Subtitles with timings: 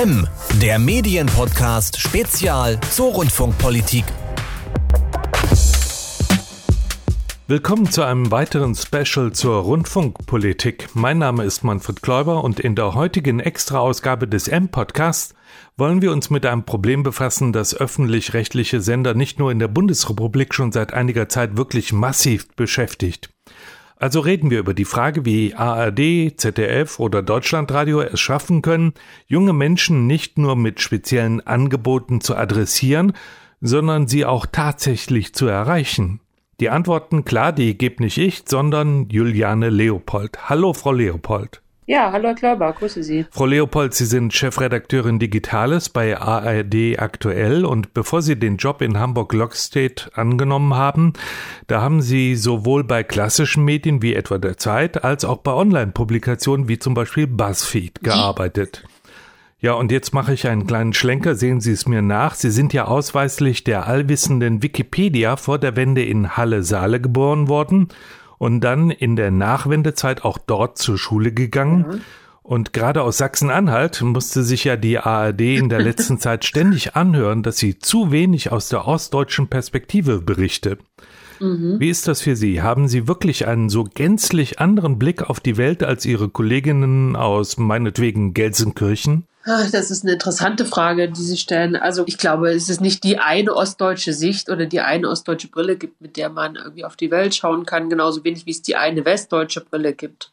[0.00, 0.26] M,
[0.62, 4.04] der Medienpodcast Spezial zur Rundfunkpolitik.
[7.46, 10.88] Willkommen zu einem weiteren Special zur Rundfunkpolitik.
[10.94, 15.34] Mein Name ist Manfred Kläuber und in der heutigen Extra-Ausgabe des M-Podcasts
[15.76, 20.54] wollen wir uns mit einem Problem befassen, das öffentlich-rechtliche Sender nicht nur in der Bundesrepublik
[20.54, 23.28] schon seit einiger Zeit wirklich massiv beschäftigt.
[24.02, 28.94] Also reden wir über die Frage, wie ARD, ZDF oder Deutschlandradio es schaffen können,
[29.28, 33.12] junge Menschen nicht nur mit speziellen Angeboten zu adressieren,
[33.60, 36.18] sondern sie auch tatsächlich zu erreichen.
[36.58, 40.48] Die Antworten, klar, die gebe nicht ich, sondern Juliane Leopold.
[40.48, 41.61] Hallo, Frau Leopold.
[41.84, 43.26] Ja, hallo Herr Klöber, grüße Sie.
[43.32, 49.00] Frau Leopold, Sie sind Chefredakteurin Digitales bei ARD aktuell und bevor Sie den Job in
[49.00, 51.12] Hamburg-Lockstedt angenommen haben,
[51.66, 56.68] da haben Sie sowohl bei klassischen Medien wie etwa der Zeit als auch bei Online-Publikationen
[56.68, 58.84] wie zum Beispiel BuzzFeed gearbeitet.
[59.58, 62.34] Ja, und jetzt mache ich einen kleinen Schlenker, sehen Sie es mir nach.
[62.34, 67.88] Sie sind ja ausweislich der allwissenden Wikipedia vor der Wende in Halle-Saale geboren worden
[68.42, 71.86] und dann in der Nachwendezeit auch dort zur Schule gegangen.
[71.86, 72.00] Mhm.
[72.42, 77.44] Und gerade aus Sachsen-Anhalt musste sich ja die ARD in der letzten Zeit ständig anhören,
[77.44, 80.78] dass sie zu wenig aus der ostdeutschen Perspektive berichte.
[81.38, 81.78] Mhm.
[81.78, 82.62] Wie ist das für Sie?
[82.62, 87.58] Haben Sie wirklich einen so gänzlich anderen Blick auf die Welt als Ihre Kolleginnen aus
[87.58, 89.28] meinetwegen Gelsenkirchen?
[89.44, 91.74] Das ist eine interessante Frage, die Sie stellen.
[91.74, 95.76] Also ich glaube, es ist nicht die eine ostdeutsche Sicht oder die eine ostdeutsche Brille
[95.76, 98.76] gibt, mit der man irgendwie auf die Welt schauen kann, genauso wenig wie es die
[98.76, 100.30] eine westdeutsche Brille gibt.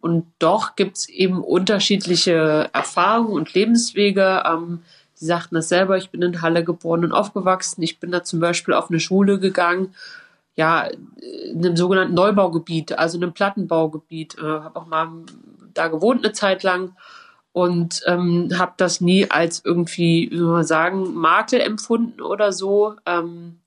[0.00, 4.42] Und doch gibt es eben unterschiedliche Erfahrungen und Lebenswege.
[4.46, 4.80] Ähm,
[5.14, 7.82] Sie sagten das selber, ich bin in Halle geboren und aufgewachsen.
[7.82, 9.94] Ich bin da zum Beispiel auf eine Schule gegangen,
[10.56, 10.88] ja,
[11.52, 14.38] in einem sogenannten Neubaugebiet, also in einem Plattenbaugebiet.
[14.38, 15.08] Äh, habe auch mal
[15.74, 16.96] da gewohnt eine Zeit lang
[17.52, 22.94] und ähm, habe das nie als irgendwie, wie soll man sagen, Makel empfunden oder so.
[23.06, 23.60] Ähm,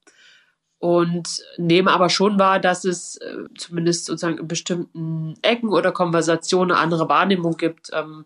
[0.79, 6.71] und nehme aber schon wahr, dass es äh, zumindest sozusagen in bestimmten Ecken oder Konversationen
[6.71, 8.25] eine andere Wahrnehmung gibt ähm,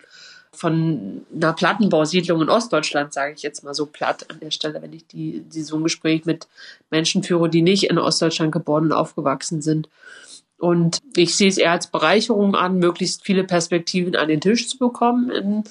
[0.51, 4.91] von einer Plattenbausiedlung in Ostdeutschland, sage ich jetzt mal so platt an der Stelle, wenn
[4.91, 6.47] ich die, die so ein Gespräch mit
[6.89, 9.87] Menschen führe, die nicht in Ostdeutschland geboren und aufgewachsen sind.
[10.57, 14.77] Und ich sehe es eher als Bereicherung an, möglichst viele Perspektiven an den Tisch zu
[14.77, 15.63] bekommen in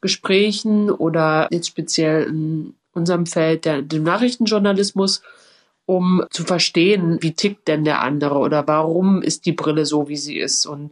[0.00, 5.22] Gesprächen oder jetzt speziell in unserem Feld der, dem Nachrichtenjournalismus,
[5.86, 10.16] um zu verstehen, wie tickt denn der andere oder warum ist die Brille so, wie
[10.16, 10.66] sie ist.
[10.66, 10.90] Und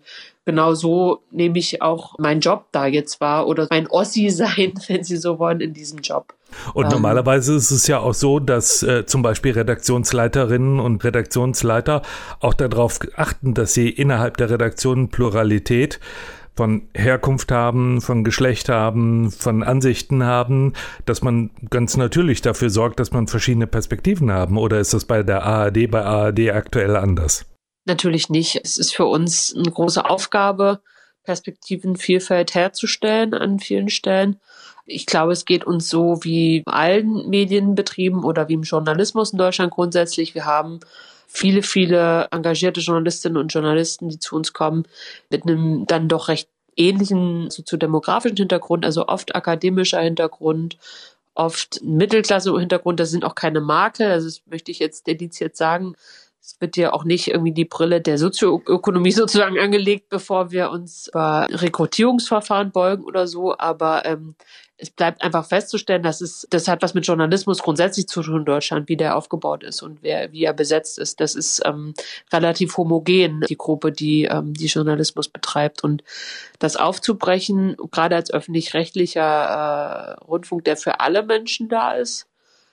[0.51, 5.05] genau so nehme ich auch meinen Job da jetzt wahr oder mein Ossi sein, wenn
[5.05, 6.35] Sie so wollen, in diesem Job.
[6.75, 12.03] Und ähm, normalerweise ist es ja auch so, dass äh, zum Beispiel Redaktionsleiterinnen und Redaktionsleiter
[12.41, 16.01] auch darauf achten, dass sie innerhalb der Redaktion Pluralität
[16.57, 20.73] von Herkunft haben, von Geschlecht haben, von Ansichten haben,
[21.07, 24.59] dass man ganz natürlich dafür sorgt, dass man verschiedene Perspektiven haben.
[24.59, 27.47] Oder ist das bei der ARD, bei ARD aktuell anders?
[27.85, 28.61] Natürlich nicht.
[28.63, 30.81] Es ist für uns eine große Aufgabe,
[31.25, 34.41] Perspektivenvielfalt herzustellen an vielen Stellen.
[34.87, 39.73] Ich glaube, es geht uns so wie allen Medienbetrieben oder wie im Journalismus in Deutschland
[39.73, 40.35] grundsätzlich.
[40.35, 40.81] Wir haben
[41.27, 44.85] viele, viele engagierte Journalistinnen und Journalisten, die zu uns kommen,
[45.31, 50.79] mit einem dann doch recht ähnlichen soziodemografischen Hintergrund, also oft akademischer Hintergrund,
[51.35, 52.99] oft Mittelklasse-Hintergrund.
[52.99, 55.95] Das sind auch keine Makel, also das möchte ich jetzt dediziert sagen.
[56.43, 61.09] Es wird ja auch nicht irgendwie die Brille der Sozioökonomie sozusagen angelegt, bevor wir uns
[61.09, 63.57] über Rekrutierungsverfahren beugen oder so.
[63.59, 64.35] Aber ähm,
[64.81, 68.45] es bleibt einfach festzustellen, dass es, das hat was mit Journalismus grundsätzlich zu tun in
[68.47, 71.21] Deutschland, wie der aufgebaut ist und wer, wie er besetzt ist.
[71.21, 71.93] Das ist ähm,
[72.33, 75.85] relativ homogen, die Gruppe, die, ähm, die Journalismus betreibt.
[75.85, 76.03] Und
[76.59, 82.30] das aufzubrechen, gerade als öffentlich-rechtlicher äh, Rundfunk, der für alle Menschen da ist,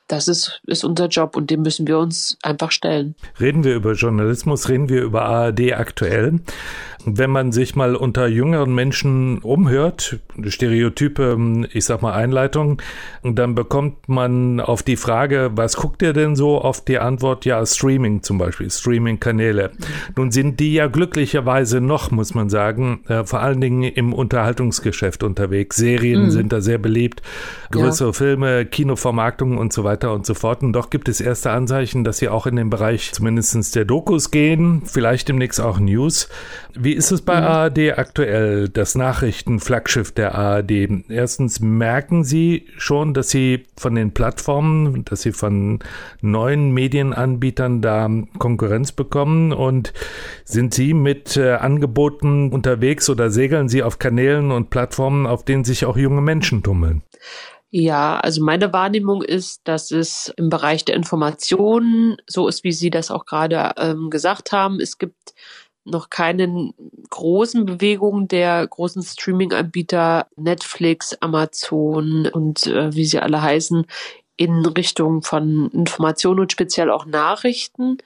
[0.08, 3.16] das ist, ist unser Job und dem müssen wir uns einfach stellen.
[3.40, 6.40] Reden wir über Journalismus, reden wir über ARD aktuell.
[7.06, 12.82] Wenn man sich mal unter jüngeren Menschen umhört, Stereotype, ich sag mal Einleitung,
[13.24, 17.66] dann bekommt man auf die Frage, was guckt ihr denn so, auf die Antwort, ja,
[17.66, 19.72] Streaming zum Beispiel, Streaming-Kanäle.
[19.74, 19.84] Mhm.
[20.18, 25.24] Nun sind die ja glücklicherweise noch, muss man sagen, äh, vor allen Dingen im Unterhaltungsgeschäft
[25.24, 25.78] unterwegs.
[25.78, 26.32] Serien mhm.
[26.32, 27.22] sind da sehr beliebt,
[27.72, 28.14] größere ja.
[28.14, 30.62] Filme, Kinovermarktungen und so weiter weiter und so fort.
[30.62, 34.30] Und doch gibt es erste Anzeichen, dass sie auch in den Bereich zumindest der Dokus
[34.30, 36.30] gehen, vielleicht demnächst auch News.
[36.76, 37.48] Wie ist es bei mhm.
[37.48, 40.72] ARD aktuell, das Nachrichtenflaggschiff der ARD?
[41.10, 45.80] Erstens merken Sie schon, dass Sie von den Plattformen, dass Sie von
[46.22, 49.94] neuen Medienanbietern da Konkurrenz bekommen und
[50.46, 55.64] sind Sie mit äh, Angeboten unterwegs oder segeln Sie auf Kanälen und Plattformen, auf denen
[55.64, 57.02] sich auch junge Menschen tummeln?
[57.70, 62.90] Ja, also meine Wahrnehmung ist, dass es im Bereich der Informationen so ist, wie Sie
[62.90, 64.80] das auch gerade ähm, gesagt haben.
[64.80, 65.34] Es gibt
[65.84, 66.72] noch keine
[67.10, 73.86] großen Bewegungen der großen Streaming-Anbieter Netflix, Amazon und äh, wie sie alle heißen
[74.36, 77.98] in Richtung von Informationen und speziell auch Nachrichten.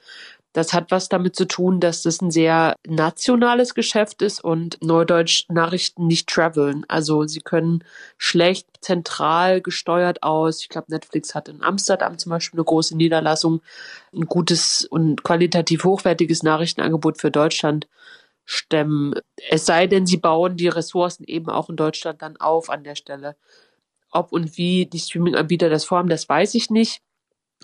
[0.52, 5.46] Das hat was damit zu tun, dass das ein sehr nationales Geschäft ist und Neudeutsch
[5.48, 6.84] Nachrichten nicht traveln.
[6.88, 7.84] Also sie können
[8.18, 10.60] schlecht zentral gesteuert aus.
[10.60, 13.62] Ich glaube, Netflix hat in Amsterdam zum Beispiel eine große Niederlassung,
[14.12, 17.88] ein gutes und qualitativ hochwertiges Nachrichtenangebot für Deutschland
[18.44, 19.14] stemmen.
[19.50, 22.96] Es sei denn, sie bauen die Ressourcen eben auch in Deutschland dann auf an der
[22.96, 23.36] Stelle.
[24.10, 27.00] Ob und wie die Streaming-Anbieter das vorhaben, das weiß ich nicht.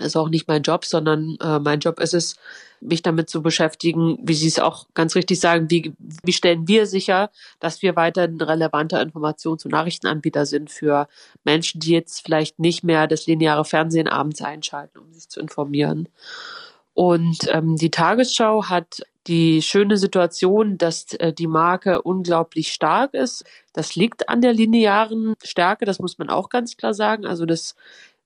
[0.01, 2.37] Ist auch nicht mein Job, sondern äh, mein Job ist es,
[2.81, 5.93] mich damit zu beschäftigen, wie Sie es auch ganz richtig sagen, wie,
[6.23, 7.31] wie stellen wir sicher,
[7.61, 11.09] dass wir weiterhin relevanter Informations- und Nachrichtenanbieter sind für
[11.45, 16.09] Menschen, die jetzt vielleicht nicht mehr das lineare Fernsehen abends einschalten, um sich zu informieren.
[16.95, 23.45] Und ähm, die Tagesschau hat die schöne Situation, dass äh, die Marke unglaublich stark ist.
[23.75, 27.27] Das liegt an der linearen Stärke, das muss man auch ganz klar sagen.
[27.27, 27.77] Also das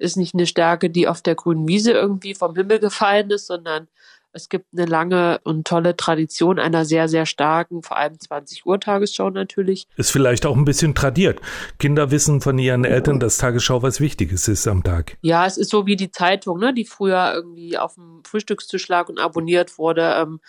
[0.03, 3.89] ist nicht eine Stärke, die auf der grünen Wiese irgendwie vom Himmel gefallen ist, sondern
[4.35, 8.81] es gibt eine lange und tolle Tradition einer sehr, sehr starken, vor allem 20 Uhr
[8.81, 9.87] Tagesschau natürlich.
[9.97, 11.41] Ist vielleicht auch ein bisschen tradiert.
[11.79, 15.19] Kinder wissen von ihren Eltern, dass Tagesschau was Wichtiges ist am Tag.
[15.21, 19.09] Ja, es ist so wie die Zeitung, ne, die früher irgendwie auf dem Frühstückstisch lag
[19.11, 20.41] und abonniert wurde, ähm,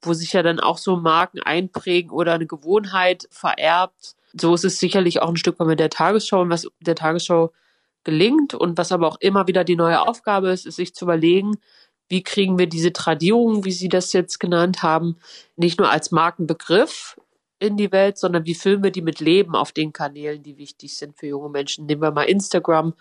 [0.00, 4.14] wo sich ja dann auch so Marken einprägen oder eine Gewohnheit vererbt.
[4.32, 7.52] So ist es sicherlich auch ein Stück weit mit der Tagesschau und was der Tagesschau
[8.06, 11.56] gelingt und was aber auch immer wieder die neue Aufgabe ist, ist sich zu überlegen,
[12.08, 15.16] wie kriegen wir diese Tradierung, wie Sie das jetzt genannt haben,
[15.56, 17.20] nicht nur als Markenbegriff
[17.58, 20.96] in die Welt, sondern wie füllen wir die mit Leben auf den Kanälen, die wichtig
[20.96, 21.86] sind für junge Menschen.
[21.86, 22.94] Nehmen wir mal Instagram,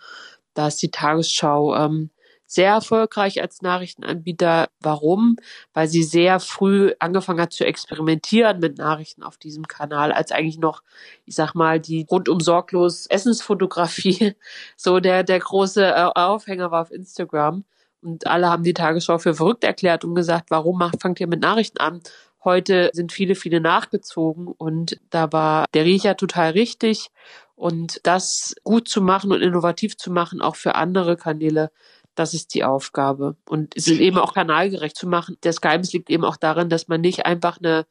[0.56, 2.10] da ist die Tagesschau ähm,
[2.46, 4.68] sehr erfolgreich als Nachrichtenanbieter.
[4.80, 5.38] Warum?
[5.74, 10.60] Weil sie sehr früh angefangen hat zu experimentieren mit Nachrichten auf diesem Kanal, als eigentlich
[10.60, 10.84] noch,
[11.26, 14.36] ich sag mal, die rundum sorglos Essensfotografie
[14.76, 17.64] so der, der große äh, Aufhänger war auf Instagram.
[18.02, 21.42] Und alle haben die Tagesschau für verrückt erklärt und gesagt, warum macht, fangt ihr mit
[21.42, 22.02] Nachrichten an?
[22.44, 27.10] Heute sind viele, viele nachgezogen und da war der Riecher total richtig.
[27.56, 31.72] Und das gut zu machen und innovativ zu machen, auch für andere Kanäle,
[32.16, 33.36] das ist die Aufgabe.
[33.48, 35.38] Und es ist eben auch kanalgerecht zu machen.
[35.42, 37.86] Das Geheimnis liegt eben auch darin, dass man nicht einfach eine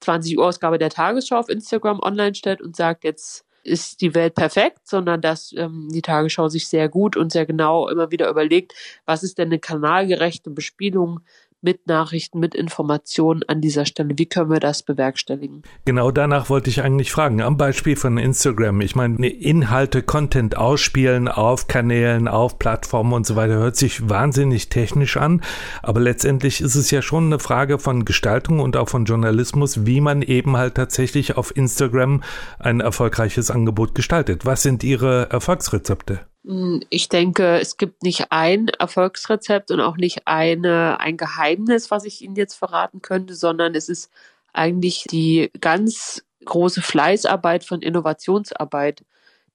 [0.00, 4.34] 20 Uhr Ausgabe der Tagesschau auf Instagram online stellt und sagt, jetzt ist die Welt
[4.34, 8.74] perfekt, sondern dass ähm, die Tagesschau sich sehr gut und sehr genau immer wieder überlegt,
[9.04, 11.20] was ist denn eine kanalgerechte Bespielung
[11.66, 14.16] mit Nachrichten, mit Informationen an dieser Stelle.
[14.16, 15.64] Wie können wir das bewerkstelligen?
[15.84, 17.42] Genau danach wollte ich eigentlich fragen.
[17.42, 18.80] Am Beispiel von Instagram.
[18.82, 24.68] Ich meine, Inhalte, Content ausspielen auf Kanälen, auf Plattformen und so weiter hört sich wahnsinnig
[24.68, 25.42] technisch an.
[25.82, 30.00] Aber letztendlich ist es ja schon eine Frage von Gestaltung und auch von Journalismus, wie
[30.00, 32.22] man eben halt tatsächlich auf Instagram
[32.60, 34.46] ein erfolgreiches Angebot gestaltet.
[34.46, 36.20] Was sind Ihre Erfolgsrezepte?
[36.46, 42.04] Hm, ich denke, es gibt nicht ein Erfolgsrezept und auch nicht eine, ein Geheimnis, was
[42.04, 44.12] ich Ihnen jetzt verraten könnte, sondern es ist
[44.52, 49.04] eigentlich die ganz große Fleißarbeit von Innovationsarbeit,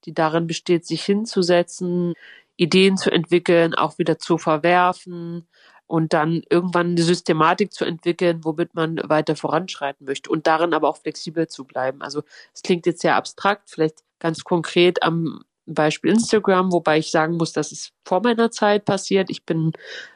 [0.06, 2.14] die darin besteht, sich hinzusetzen,
[2.58, 5.48] Ideen zu entwickeln, auch wieder zu verwerfen
[5.88, 10.90] und dann irgendwann eine Systematik zu entwickeln, womit man weiter voranschreiten möchte und darin aber
[10.90, 12.02] auch flexibel zu bleiben.
[12.02, 17.38] Also es klingt jetzt sehr abstrakt, vielleicht ganz konkret am Beispiel Instagram, wobei ich sagen
[17.38, 19.30] muss, dass es vor meiner Zeit passiert.
[19.30, 19.72] Ich bin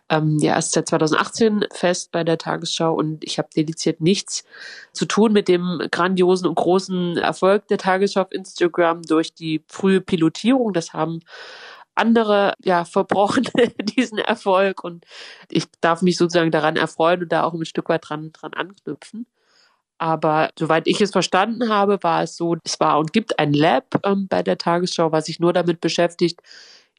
[0.09, 4.43] ähm, ja erst seit 2018 fest bei der Tagesschau und ich habe dediziert nichts
[4.93, 10.01] zu tun mit dem grandiosen und großen Erfolg der Tagesschau auf Instagram durch die frühe
[10.01, 10.73] Pilotierung.
[10.73, 11.21] Das haben
[11.95, 13.45] andere ja verbrochen
[13.97, 15.05] diesen Erfolg und
[15.49, 19.25] ich darf mich sozusagen daran erfreuen und da auch ein Stück weit dran dran anknüpfen.
[19.97, 23.99] Aber soweit ich es verstanden habe, war es so, es war und gibt ein Lab
[24.03, 26.41] ähm, bei der Tagesschau, was sich nur damit beschäftigt,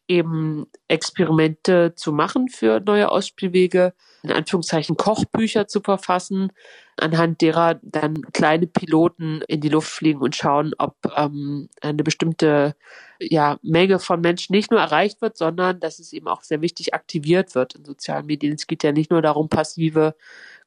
[0.08, 6.52] eben Experimente zu machen für neue Ausspielwege, in Anführungszeichen Kochbücher zu verfassen,
[6.96, 12.76] anhand derer dann kleine Piloten in die Luft fliegen und schauen, ob ähm, eine bestimmte
[13.18, 16.94] ja, Menge von Menschen nicht nur erreicht wird, sondern dass es eben auch sehr wichtig
[16.94, 18.54] aktiviert wird in sozialen Medien.
[18.54, 20.14] Es geht ja nicht nur darum, passive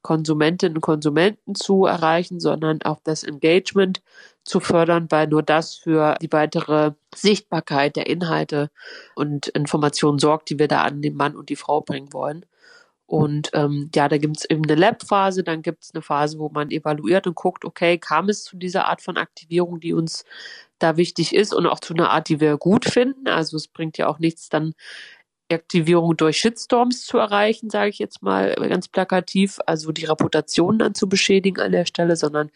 [0.01, 4.01] Konsumentinnen und Konsumenten zu erreichen, sondern auch das Engagement
[4.43, 8.69] zu fördern, weil nur das für die weitere Sichtbarkeit der Inhalte
[9.15, 12.45] und Informationen sorgt, die wir da an den Mann und die Frau bringen wollen.
[13.09, 16.49] Und ähm, ja, da gibt es eben eine Lab-Phase, dann gibt es eine Phase, wo
[16.49, 20.25] man evaluiert und guckt, okay, kam es zu dieser Art von Aktivierung, die uns
[20.77, 23.27] da wichtig ist und auch zu einer Art, die wir gut finden.
[23.27, 24.75] Also es bringt ja auch nichts, dann
[25.51, 30.95] Aktivierung durch Shitstorms zu erreichen, sage ich jetzt mal ganz plakativ, also die Reputation dann
[30.95, 32.49] zu beschädigen an der Stelle, sondern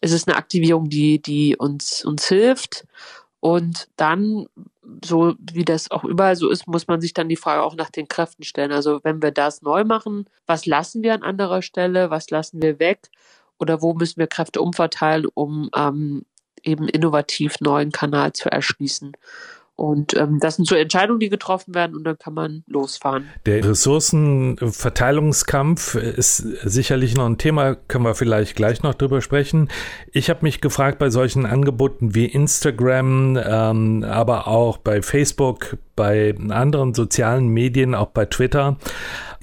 [0.00, 2.86] es ist eine Aktivierung, die, die uns, uns hilft.
[3.40, 4.46] Und dann
[5.04, 7.90] so wie das auch überall so ist, muss man sich dann die Frage auch nach
[7.90, 8.72] den Kräften stellen.
[8.72, 12.78] Also wenn wir das neu machen, was lassen wir an anderer Stelle, was lassen wir
[12.78, 13.10] weg
[13.58, 16.24] oder wo müssen wir Kräfte umverteilen, um ähm,
[16.62, 19.12] eben innovativ neuen Kanal zu erschließen.
[19.76, 23.28] Und ähm, das sind so Entscheidungen, die getroffen werden und dann kann man losfahren.
[23.44, 29.68] Der Ressourcenverteilungskampf ist sicherlich noch ein Thema, können wir vielleicht gleich noch drüber sprechen.
[30.12, 36.36] Ich habe mich gefragt bei solchen Angeboten wie Instagram, ähm, aber auch bei Facebook, bei
[36.50, 38.76] anderen sozialen Medien, auch bei Twitter,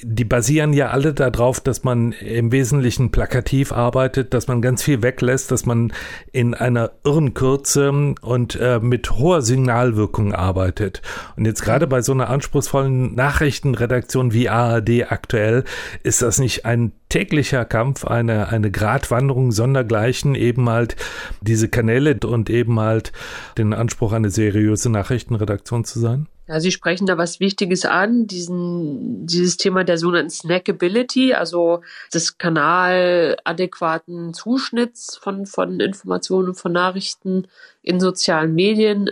[0.04, 5.04] die basieren ja alle darauf, dass man im Wesentlichen plakativ arbeitet, dass man ganz viel
[5.04, 5.94] weglässt, dass man
[6.32, 7.92] in einer irren Kürze
[8.22, 11.02] und äh, mit hoher Signalwirkung arbeitet.
[11.36, 15.64] Und jetzt gerade bei so einer anspruchsvollen Nachrichtenredaktion wie ARD aktuell
[16.04, 20.96] ist das nicht ein täglicher Kampf, eine, eine Gratwanderung sondergleichen, eben halt
[21.42, 23.12] diese Kanäle und eben halt
[23.58, 26.28] den Anspruch, eine seriöse Nachrichtenredaktion zu sein?
[26.52, 31.82] Ja, Sie sprechen da was Wichtiges an, diesen, dieses Thema der sogenannten Snackability, also
[32.14, 37.48] des kanaladäquaten Zuschnitts von, von Informationen, von Nachrichten
[37.82, 39.12] in sozialen Medien.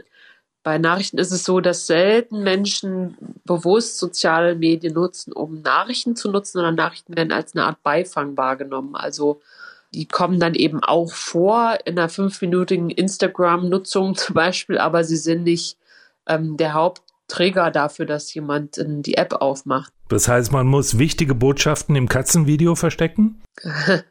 [0.63, 3.15] Bei Nachrichten ist es so, dass selten Menschen
[3.46, 8.36] bewusst soziale Medien nutzen, um Nachrichten zu nutzen, sondern Nachrichten werden als eine Art Beifang
[8.36, 8.98] wahrgenommen.
[8.98, 9.39] Also
[9.93, 15.43] die kommen dann eben auch vor in einer fünfminütigen Instagram-Nutzung zum Beispiel, aber sie sind
[15.43, 15.77] nicht
[16.27, 19.93] ähm, der Haupt Trigger dafür, dass jemand die App aufmacht.
[20.09, 23.41] Das heißt, man muss wichtige Botschaften im Katzenvideo verstecken?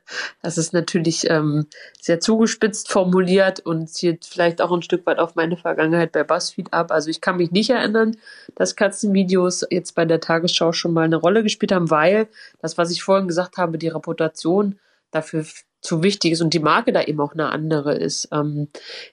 [0.42, 1.66] Das ist natürlich ähm,
[2.00, 6.72] sehr zugespitzt formuliert und zielt vielleicht auch ein Stück weit auf meine Vergangenheit bei BuzzFeed
[6.72, 6.90] ab.
[6.90, 8.16] Also ich kann mich nicht erinnern,
[8.54, 12.28] dass Katzenvideos jetzt bei der Tagesschau schon mal eine Rolle gespielt haben, weil
[12.60, 14.78] das, was ich vorhin gesagt habe, die Reputation
[15.10, 15.44] dafür
[15.80, 18.28] zu wichtig ist und die Marke da eben auch eine andere ist.
[18.32, 18.68] Ähm,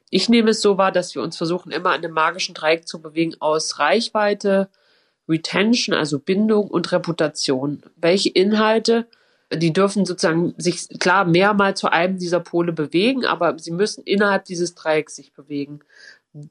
[0.09, 3.01] ich nehme es so wahr, dass wir uns versuchen, immer an einem magischen Dreieck zu
[3.01, 4.69] bewegen aus Reichweite,
[5.27, 7.83] Retention, also Bindung und Reputation.
[7.95, 9.07] Welche Inhalte,
[9.53, 14.45] die dürfen sozusagen sich klar mehrmal zu einem dieser Pole bewegen, aber sie müssen innerhalb
[14.45, 15.79] dieses Dreiecks sich bewegen.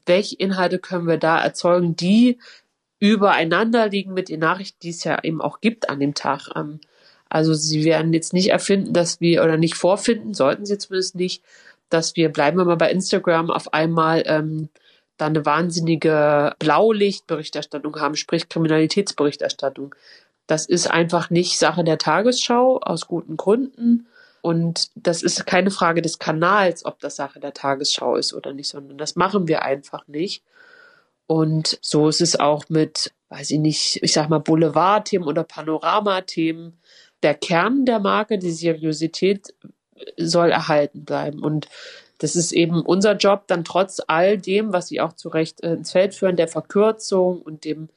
[0.05, 2.39] Welche Inhalte können wir da erzeugen, die
[2.99, 6.49] übereinander liegen mit den Nachrichten, die es ja eben auch gibt an dem Tag?
[6.55, 6.79] Ähm,
[7.29, 11.43] also sie werden jetzt nicht erfinden, dass wir oder nicht vorfinden, sollten sie zumindest nicht,
[11.89, 14.69] dass wir, bleiben wir mal bei Instagram, auf einmal ähm,
[15.17, 19.95] da eine wahnsinnige Blaulichtberichterstattung haben, sprich Kriminalitätsberichterstattung.
[20.47, 24.07] Das ist einfach nicht Sache der Tagesschau aus guten Gründen.
[24.41, 28.69] Und das ist keine Frage des Kanals, ob das Sache der Tagesschau ist oder nicht,
[28.69, 30.43] sondern das machen wir einfach nicht.
[31.27, 36.79] Und so ist es auch mit, weiß ich nicht, ich sag mal Boulevardthemen oder Panoramathemen
[37.25, 39.51] der Kern der Marke, die Seriosität
[40.15, 41.41] soll erhalten bleiben.
[41.41, 41.67] Und
[42.19, 45.73] das ist eben unser Job, dann trotz all dem, was Sie auch zu Recht äh,
[45.73, 47.89] ins Feld führen, der Verkürzung und dem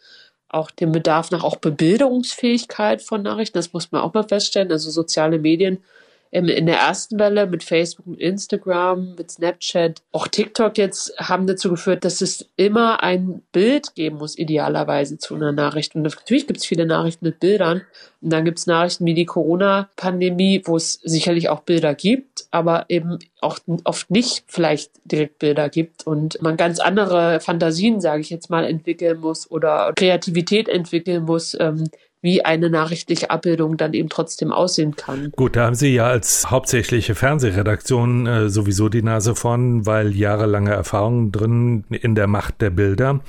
[0.48, 4.72] auch dem Bedarf nach auch Bebilderungsfähigkeit von Nachrichten, das muss man auch mal feststellen.
[4.72, 5.84] Also soziale Medien
[6.30, 11.70] in der ersten Welle mit Facebook, mit Instagram, mit Snapchat, auch TikTok jetzt haben dazu
[11.70, 15.94] geführt, dass es immer ein Bild geben muss, idealerweise zu einer Nachricht.
[15.94, 17.82] Und natürlich gibt es viele Nachrichten mit Bildern.
[18.20, 22.86] Und dann gibt es Nachrichten wie die Corona-Pandemie, wo es sicherlich auch Bilder gibt, aber
[22.88, 28.30] eben auch oft nicht vielleicht direkt Bilder gibt und man ganz andere Fantasien, sage ich
[28.30, 31.88] jetzt mal, entwickeln muss oder Kreativität entwickeln muss, ähm,
[32.20, 35.32] wie eine nachrichtliche Abbildung dann eben trotzdem aussehen kann.
[35.36, 40.70] Gut, da haben Sie ja als hauptsächliche Fernsehredaktion äh, sowieso die Nase vorn, weil jahrelange
[40.70, 43.20] Erfahrung drin in der Macht der Bilder.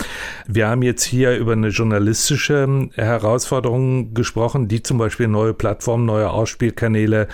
[0.47, 6.31] Wir haben jetzt hier über eine journalistische Herausforderung gesprochen, die zum Beispiel neue Plattformen, neue
[6.31, 7.27] Ausspielkanäle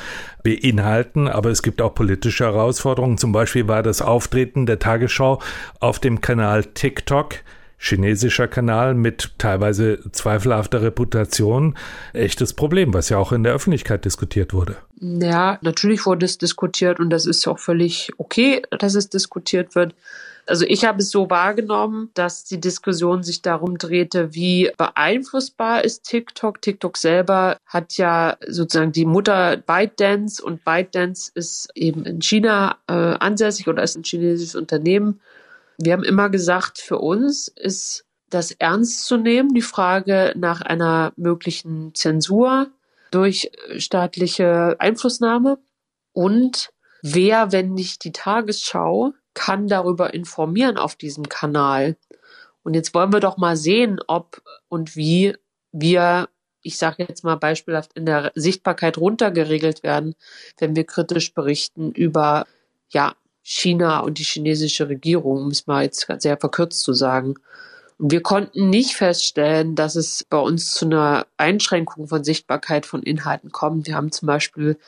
[0.43, 3.17] beinhalten, aber es gibt auch politische Herausforderungen.
[3.17, 5.41] Zum Beispiel war das Auftreten der Tagesschau
[5.79, 7.35] auf dem Kanal TikTok
[7.77, 11.75] chinesischer Kanal mit teilweise zweifelhafter Reputation
[12.13, 14.77] echtes Problem, was ja auch in der Öffentlichkeit diskutiert wurde.
[14.99, 19.93] Ja, natürlich wurde es diskutiert und das ist auch völlig okay, dass es diskutiert wird.
[20.47, 26.03] Also ich habe es so wahrgenommen, dass die Diskussion sich darum drehte, wie beeinflussbar ist
[26.03, 26.61] TikTok.
[26.61, 32.93] TikTok selber hat ja sozusagen die Mutter ByteDance und ByteDance ist eben in China äh,
[32.93, 35.19] ansässig oder ist ein chinesisches Unternehmen.
[35.77, 41.13] Wir haben immer gesagt, für uns ist das ernst zu nehmen, die Frage nach einer
[41.15, 42.67] möglichen Zensur
[43.11, 45.59] durch staatliche Einflussnahme
[46.11, 51.97] und wer, wenn nicht die Tagesschau, kann darüber informieren auf diesem Kanal.
[52.63, 55.35] Und jetzt wollen wir doch mal sehen, ob und wie
[55.71, 56.29] wir,
[56.61, 60.15] ich sage jetzt mal beispielhaft, in der Sichtbarkeit runtergeregelt werden,
[60.57, 62.47] wenn wir kritisch berichten über
[62.89, 63.13] ja,
[63.47, 67.35] China und die chinesische Regierung, um es mal jetzt sehr verkürzt zu sagen.
[67.99, 73.03] Und wir konnten nicht feststellen, dass es bei uns zu einer Einschränkung von Sichtbarkeit von
[73.03, 73.85] Inhalten kommt.
[73.85, 74.79] Wir haben zum Beispiel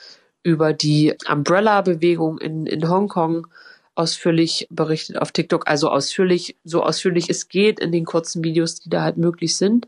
[0.42, 3.46] über die Umbrella-Bewegung in, in Hongkong
[3.94, 8.90] ausführlich berichtet auf TikTok, also ausführlich, so ausführlich es geht in den kurzen Videos, die
[8.90, 9.88] da halt möglich sind.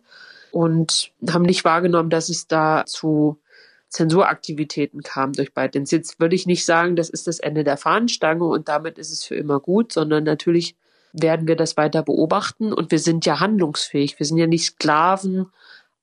[0.51, 3.39] Und haben nicht wahrgenommen, dass es da zu
[3.89, 5.96] Zensuraktivitäten kam durch ByteDance.
[5.96, 9.24] Jetzt würde ich nicht sagen, das ist das Ende der Fahnenstange und damit ist es
[9.24, 10.75] für immer gut, sondern natürlich
[11.12, 14.19] werden wir das weiter beobachten und wir sind ja handlungsfähig.
[14.19, 15.48] Wir sind ja nicht Sklaven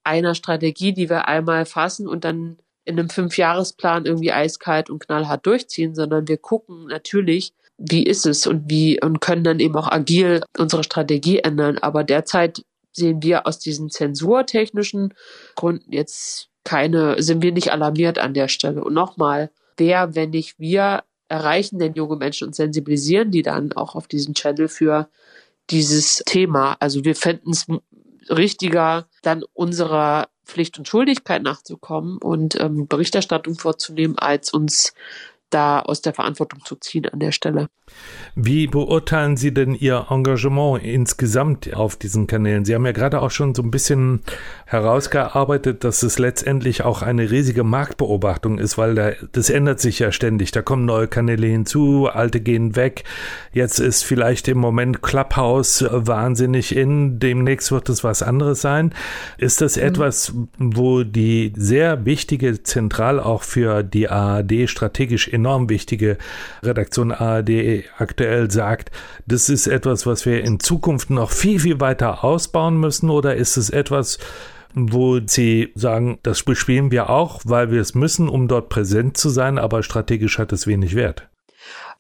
[0.02, 5.44] einer Strategie, die wir einmal fassen und dann in einem Fünfjahresplan irgendwie eiskalt und knallhart
[5.44, 9.90] durchziehen, sondern wir gucken natürlich, wie ist es und wie und können dann eben auch
[9.90, 11.78] agil unsere Strategie ändern.
[11.78, 15.14] Aber derzeit sehen wir aus diesen zensurtechnischen
[15.56, 18.84] Gründen jetzt keine, sind wir nicht alarmiert an der Stelle.
[18.84, 23.94] Und nochmal, wer, wenn nicht wir, erreichen denn junge Menschen und sensibilisieren die dann auch
[23.94, 25.08] auf diesem Channel für
[25.70, 26.76] dieses Thema.
[26.78, 27.66] Also wir fänden es
[28.28, 34.94] richtiger, dann unserer Pflicht und Schuldigkeit nachzukommen und ähm, Berichterstattung vorzunehmen, als uns
[35.50, 37.68] da aus der Verantwortung zu ziehen an der Stelle.
[38.34, 42.64] Wie beurteilen Sie denn Ihr Engagement insgesamt auf diesen Kanälen?
[42.64, 44.22] Sie haben ja gerade auch schon so ein bisschen
[44.66, 50.10] herausgearbeitet, dass es letztendlich auch eine riesige Marktbeobachtung ist, weil da, das ändert sich ja
[50.10, 50.50] ständig.
[50.50, 53.04] Da kommen neue Kanäle hinzu, alte gehen weg.
[53.52, 58.92] Jetzt ist vielleicht im Moment Clubhouse wahnsinnig in, demnächst wird es was anderes sein.
[59.38, 59.82] Ist das mhm.
[59.84, 66.18] etwas, wo die sehr wichtige, zentral auch für die ARD strategisch enorm wichtige
[66.62, 68.90] Redaktion ARD aktuell sagt,
[69.26, 73.56] das ist etwas, was wir in Zukunft noch viel, viel weiter ausbauen müssen oder ist
[73.56, 74.18] es etwas,
[74.74, 79.30] wo sie sagen, das bespielen wir auch, weil wir es müssen, um dort präsent zu
[79.30, 81.28] sein, aber strategisch hat es wenig Wert.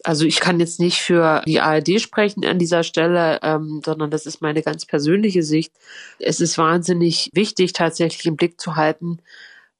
[0.04, 4.26] Also ich kann jetzt nicht für die ARD sprechen an dieser Stelle, ähm, sondern das
[4.26, 5.72] ist meine ganz persönliche Sicht.
[6.18, 9.18] Es ist wahnsinnig wichtig, tatsächlich im Blick zu halten,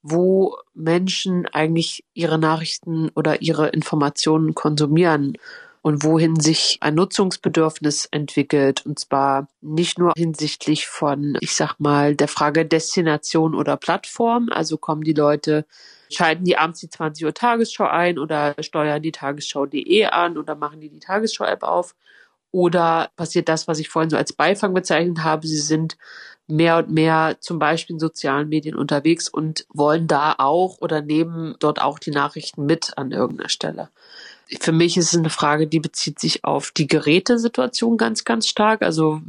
[0.09, 5.37] wo Menschen eigentlich ihre Nachrichten oder ihre Informationen konsumieren
[5.83, 8.85] und wohin sich ein Nutzungsbedürfnis entwickelt.
[8.87, 14.49] Und zwar nicht nur hinsichtlich von, ich sag mal, der Frage Destination oder Plattform.
[14.51, 15.65] Also kommen die Leute,
[16.11, 20.81] schalten die abends die 20 Uhr Tagesschau ein oder steuern die Tagesschau.de an oder machen
[20.81, 21.95] die die Tagesschau-App auf.
[22.53, 25.47] Oder passiert das, was ich vorhin so als Beifang bezeichnet habe?
[25.47, 25.97] Sie sind
[26.47, 31.57] mehr und mehr zum Beispiel in sozialen Medien unterwegs und wollen da auch oder nehmen
[31.59, 33.91] dort auch die Nachrichten mit an irgendeiner Stelle.
[34.61, 38.83] Für mich ist es eine Frage, die bezieht sich auf die Gerätesituation ganz, ganz stark.
[38.83, 39.21] Also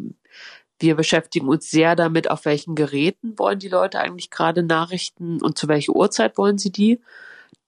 [0.80, 5.58] wir beschäftigen uns sehr damit, auf welchen Geräten wollen die Leute eigentlich gerade Nachrichten und
[5.58, 7.00] zu welcher Uhrzeit wollen sie die.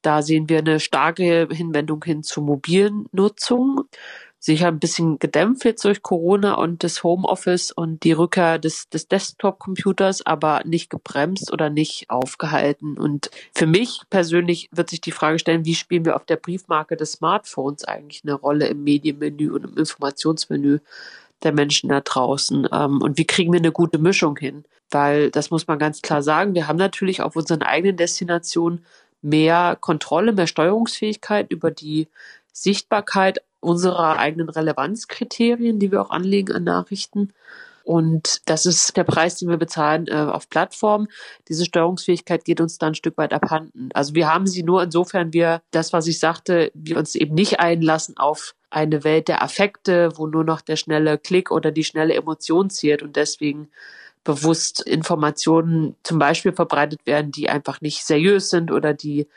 [0.03, 3.85] Da sehen wir eine starke Hinwendung hin zur mobilen Nutzung
[4.39, 9.09] sicher ein bisschen gedämpft jetzt durch Corona und das Homeoffice und die Rückkehr des, des
[9.09, 12.97] Desktop-Computers, aber nicht gebremst oder nicht aufgehalten.
[12.97, 16.95] Und für mich persönlich wird sich die Frage stellen, wie spielen wir auf der Briefmarke
[16.95, 20.79] des Smartphones eigentlich eine Rolle im Medienmenü und im Informationsmenü
[21.43, 22.69] der Menschen da draußen?
[22.71, 24.63] Ähm, und wie kriegen wir eine gute Mischung hin?
[24.89, 28.85] Weil, das muss man ganz klar sagen, wir haben natürlich auf unseren eigenen Destinationen
[29.21, 32.07] mehr Kontrolle, mehr Steuerungsfähigkeit über die
[32.53, 37.33] Sichtbarkeit unserer eigenen Relevanzkriterien, die wir auch anlegen an Nachrichten.
[37.83, 41.07] Und das ist der Preis, den wir bezahlen äh, auf Plattformen.
[41.47, 43.89] Diese Steuerungsfähigkeit geht uns dann ein Stück weit abhanden.
[43.93, 47.59] Also wir haben sie nur insofern wir, das, was ich sagte, wir uns eben nicht
[47.59, 52.13] einlassen auf eine Welt der Affekte, wo nur noch der schnelle Klick oder die schnelle
[52.13, 53.69] Emotion zählt und deswegen
[54.23, 59.27] bewusst Informationen zum Beispiel verbreitet werden, die einfach nicht seriös sind oder die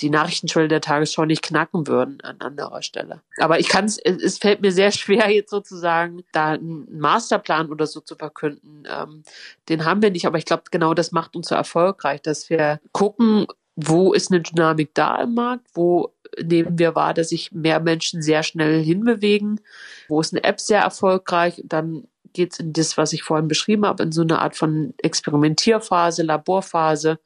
[0.00, 3.20] die Nachrichtenschwelle der Tagesschau nicht knacken würden an anderer Stelle.
[3.38, 7.86] Aber ich kann es, es fällt mir sehr schwer jetzt sozusagen, da einen Masterplan oder
[7.86, 8.84] so zu verkünden.
[8.90, 9.22] Ähm,
[9.68, 12.80] den haben wir nicht, aber ich glaube, genau das macht uns so erfolgreich, dass wir
[12.92, 17.80] gucken, wo ist eine Dynamik da im Markt, wo nehmen wir wahr, dass sich mehr
[17.80, 19.60] Menschen sehr schnell hinbewegen,
[20.08, 23.86] wo ist eine App sehr erfolgreich, dann geht es in das, was ich vorhin beschrieben
[23.86, 27.18] habe, in so eine Art von Experimentierphase, Laborphase,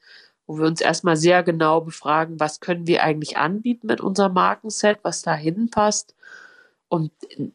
[0.46, 4.98] wo wir uns erstmal sehr genau befragen, was können wir eigentlich anbieten mit unserem Markenset,
[5.02, 6.14] was da hinpasst.
[6.88, 7.10] Und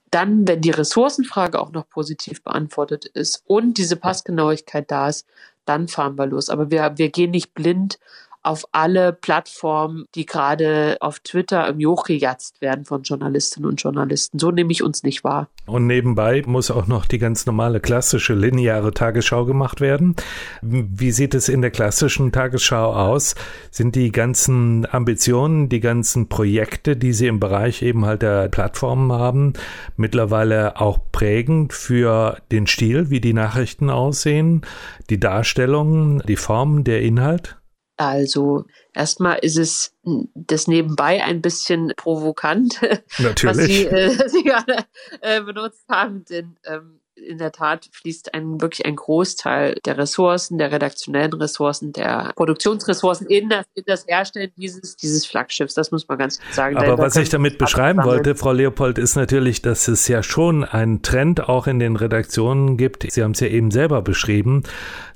[0.10, 5.26] dann, wenn die Ressourcenfrage auch noch positiv beantwortet ist und diese Passgenauigkeit da ist,
[5.66, 6.50] dann fahren wir los.
[6.50, 7.98] Aber wir, wir gehen nicht blind
[8.44, 14.40] auf alle Plattformen, die gerade auf Twitter im Joch gejatzt werden von Journalistinnen und Journalisten.
[14.40, 15.50] So nehme ich uns nicht wahr.
[15.68, 20.16] Und nebenbei muss auch noch die ganz normale klassische lineare Tagesschau gemacht werden.
[20.62, 23.36] Wie sieht es in der klassischen Tagesschau aus?
[23.70, 29.12] Sind die ganzen Ambitionen, die ganzen Projekte, die Sie im Bereich eben halt der Plattformen
[29.12, 29.54] haben,
[29.98, 34.62] mittlerweile auch prägend für den Stil, wie die Nachrichten aussehen,
[35.10, 37.61] die Darstellung, die Form, der Inhalt?
[38.08, 39.94] Also erstmal ist es
[40.34, 42.80] das nebenbei ein bisschen provokant,
[43.20, 43.44] Natürlich.
[43.44, 44.86] was Sie, äh, Sie gerade
[45.22, 50.58] äh, benutzt haben, denn ähm, in der Tat fließt ein, wirklich ein Großteil der Ressourcen,
[50.58, 55.74] der redaktionellen Ressourcen, der Produktionsressourcen in das, in das Herstellen dieses, dieses Flaggschiffs.
[55.74, 56.78] Das muss man ganz klar sagen.
[56.78, 61.02] Aber was ich damit beschreiben wollte, Frau Leopold, ist natürlich, dass es ja schon einen
[61.02, 63.10] Trend auch in den Redaktionen gibt.
[63.12, 64.64] Sie haben es ja eben selber beschrieben,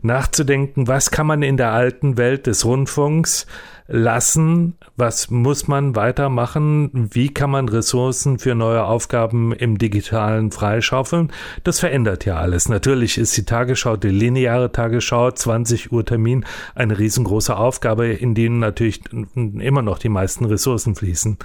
[0.02, 3.46] nachzudenken, was kann man in der alten Welt des Rundfunks
[3.88, 4.76] lassen?
[4.96, 7.10] Was muss man weitermachen?
[7.12, 11.32] Wie kann man Ressourcen für neue Aufgaben im Digitalen freischaufeln?
[11.64, 12.70] Das verändert ja alles.
[12.70, 18.60] Natürlich ist die Tagesschau, die lineare Tagesschau, 20 Uhr Termin, eine riesengroße Aufgabe, in denen
[18.60, 19.02] natürlich
[19.36, 21.38] immer noch die meisten Ressourcen fließen.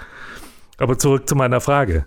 [0.78, 2.06] Aber zurück zu meiner Frage.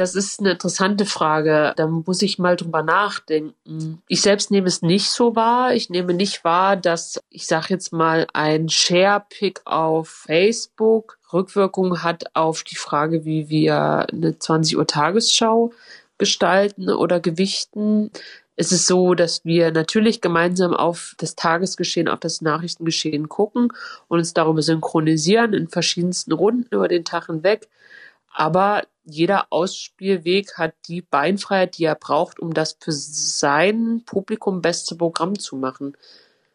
[0.00, 1.74] Das ist eine interessante Frage.
[1.76, 4.00] Da muss ich mal drüber nachdenken.
[4.08, 5.74] Ich selbst nehme es nicht so wahr.
[5.74, 12.34] Ich nehme nicht wahr, dass, ich sage jetzt mal, ein Share-Pick auf Facebook Rückwirkung hat
[12.34, 15.70] auf die Frage, wie wir eine 20 Uhr Tagesschau
[16.16, 18.10] gestalten oder gewichten.
[18.56, 23.70] Es ist so, dass wir natürlich gemeinsam auf das Tagesgeschehen, auf das Nachrichtengeschehen gucken
[24.08, 27.68] und uns darüber synchronisieren in verschiedensten Runden über den Tag hinweg.
[28.32, 34.96] Aber jeder Ausspielweg hat die Beinfreiheit, die er braucht, um das für sein Publikum beste
[34.96, 35.96] Programm zu machen.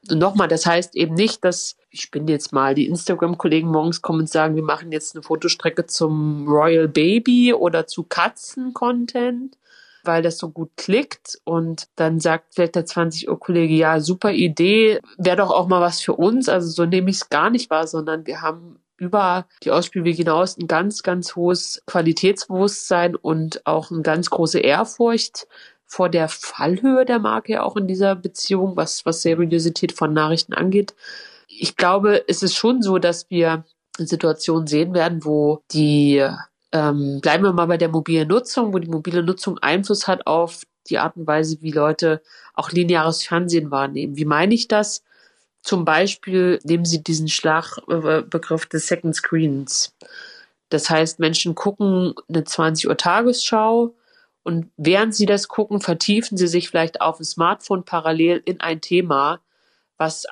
[0.09, 4.21] Und nochmal, das heißt eben nicht, dass, ich bin jetzt mal, die Instagram-Kollegen morgens kommen
[4.21, 9.57] und sagen, wir machen jetzt eine Fotostrecke zum Royal Baby oder zu Katzen-Content,
[10.03, 11.39] weil das so gut klickt.
[11.43, 15.81] Und dann sagt vielleicht der 20 Uhr Kollege, ja, super Idee, wäre doch auch mal
[15.81, 16.49] was für uns.
[16.49, 20.57] Also so nehme ich es gar nicht wahr, sondern wir haben über die Ausspielwege hinaus
[20.57, 25.47] ein ganz, ganz hohes Qualitätsbewusstsein und auch eine ganz große Ehrfurcht
[25.85, 30.95] vor der Fallhöhe der Marke auch in dieser Beziehung, was, was Seriosität von Nachrichten angeht.
[31.47, 33.65] Ich glaube, es ist schon so, dass wir
[33.97, 36.25] Situationen sehen werden, wo die,
[36.71, 40.63] ähm, bleiben wir mal bei der mobilen Nutzung, wo die mobile Nutzung Einfluss hat auf
[40.89, 42.21] die Art und Weise, wie Leute
[42.53, 44.17] auch lineares Fernsehen wahrnehmen.
[44.17, 45.03] Wie meine ich das?
[45.65, 49.95] Zum Beispiel nehmen Sie diesen Schlagbegriff des Second Screens.
[50.69, 53.95] Das heißt, Menschen gucken eine 20 Uhr Tagesschau
[54.43, 58.79] und während sie das gucken, vertiefen sie sich vielleicht auf dem Smartphone parallel in ein
[58.79, 59.41] Thema,
[59.97, 60.27] was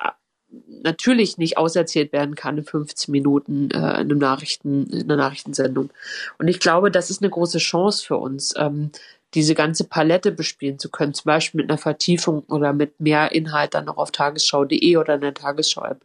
[0.68, 5.90] natürlich nicht auserzählt werden kann in 15 Minuten äh, in, einem Nachrichten, in einer Nachrichtensendung.
[6.38, 8.92] Und ich glaube, das ist eine große Chance für uns, ähm,
[9.34, 13.74] diese ganze Palette bespielen zu können, zum Beispiel mit einer Vertiefung oder mit mehr Inhalt
[13.74, 16.00] dann noch auf tagesschau.de oder in der Tagesschau-App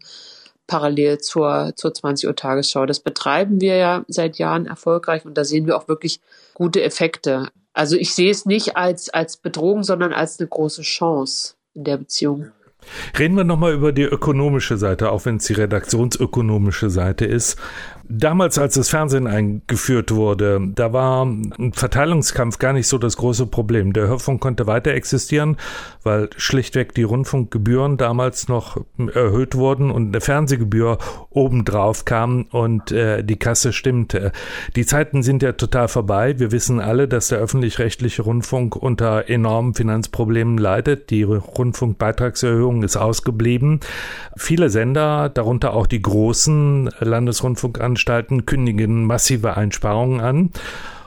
[0.70, 2.86] parallel zur, zur 20 Uhr Tagesschau.
[2.86, 6.22] Das betreiben wir ja seit Jahren erfolgreich und da sehen wir auch wirklich
[6.54, 7.50] gute Effekte.
[7.74, 11.98] Also ich sehe es nicht als, als Bedrohung, sondern als eine große Chance in der
[11.98, 12.52] Beziehung.
[13.18, 17.58] Reden wir nochmal über die ökonomische Seite, auch wenn es die redaktionsökonomische Seite ist.
[18.12, 23.46] Damals, als das Fernsehen eingeführt wurde, da war ein Verteilungskampf gar nicht so das große
[23.46, 23.94] Problem.
[23.94, 25.58] Der Hörfunk konnte weiter existieren,
[26.02, 30.98] weil schlichtweg die Rundfunkgebühren damals noch erhöht wurden und eine Fernsehgebühr
[31.30, 34.32] obendrauf kam und äh, die Kasse stimmte.
[34.76, 36.40] Die Zeiten sind ja total vorbei.
[36.40, 41.12] Wir wissen alle, dass der öffentlich-rechtliche Rundfunk unter enormen Finanzproblemen leidet.
[41.12, 43.80] Die Rundfunkbeitragserhöhung ist ausgeblieben.
[44.38, 50.52] Viele Sender, darunter auch die großen Landesrundfunkanstalten, Anstalten kündigen massive Einsparungen an.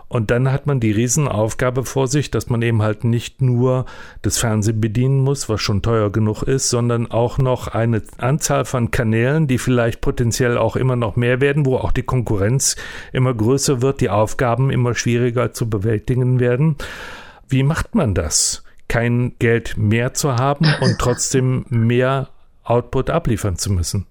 [0.09, 3.87] Und dann hat man die Riesenaufgabe vor sich, dass man eben halt nicht nur
[4.21, 8.91] das Fernsehen bedienen muss, was schon teuer genug ist, sondern auch noch eine Anzahl von
[8.91, 12.77] Kanälen, die vielleicht potenziell auch immer noch mehr werden, wo auch die Konkurrenz
[13.15, 16.77] immer größer wird, die Aufgaben immer schwieriger zu bewältigen werden.
[17.49, 18.63] Wie macht man das?
[18.93, 22.29] Kein Geld mehr zu haben und trotzdem mehr
[22.63, 24.07] Output abliefern zu müssen?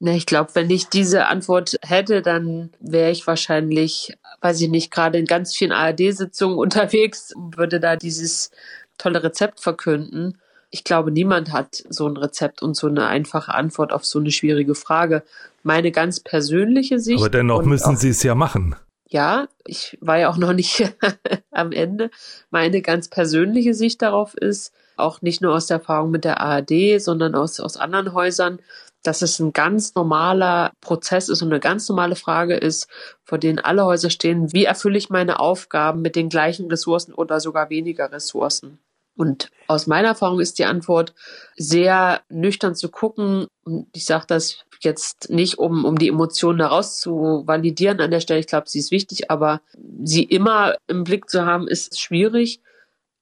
[0.00, 4.90] Ne, ich glaube, wenn ich diese Antwort hätte, dann wäre ich wahrscheinlich, weiß ich nicht,
[4.90, 8.50] gerade in ganz vielen ARD-Sitzungen unterwegs, würde da dieses
[8.98, 10.40] tolle Rezept verkünden.
[10.70, 14.32] Ich glaube, niemand hat so ein Rezept und so eine einfache Antwort auf so eine
[14.32, 15.22] schwierige Frage.
[15.62, 17.20] Meine ganz persönliche Sicht.
[17.20, 18.74] Aber dennoch müssen Sie es ja machen.
[19.12, 20.90] Ja, ich war ja auch noch nicht
[21.50, 22.10] am Ende.
[22.50, 26.98] Meine ganz persönliche Sicht darauf ist, auch nicht nur aus der Erfahrung mit der ARD,
[26.98, 28.58] sondern aus, aus anderen Häusern,
[29.02, 32.88] dass es ein ganz normaler Prozess ist und eine ganz normale Frage ist,
[33.22, 37.38] vor denen alle Häuser stehen, wie erfülle ich meine Aufgaben mit den gleichen Ressourcen oder
[37.38, 38.78] sogar weniger Ressourcen?
[39.14, 41.12] Und aus meiner Erfahrung ist die Antwort
[41.56, 43.46] sehr nüchtern zu gucken.
[43.62, 48.20] Und ich sage das jetzt nicht, um, um die Emotionen daraus zu validieren an der
[48.20, 48.40] Stelle.
[48.40, 49.60] Ich glaube, sie ist wichtig, aber
[50.02, 52.60] sie immer im Blick zu haben, ist schwierig.